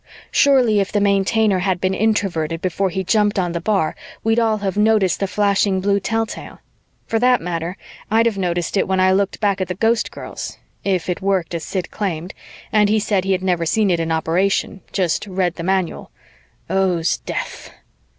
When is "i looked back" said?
8.99-9.61